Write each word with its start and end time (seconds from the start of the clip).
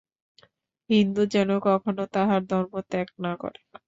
হিন্দু 0.89 1.21
যেন 1.33 1.49
কখনও 1.67 2.05
তাহার 2.15 2.41
ধর্ম 2.51 2.73
ত্যাগ 2.89 3.07
না 3.23 3.31
করে। 3.41 3.59